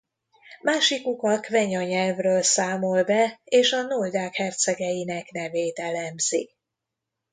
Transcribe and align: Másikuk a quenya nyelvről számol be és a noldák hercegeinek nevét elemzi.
Másikuk 0.61 1.23
a 1.23 1.39
quenya 1.39 1.81
nyelvről 1.83 2.41
számol 2.41 3.03
be 3.03 3.41
és 3.43 3.71
a 3.71 3.81
noldák 3.81 4.35
hercegeinek 4.35 5.31
nevét 5.31 5.79
elemzi. 5.79 6.49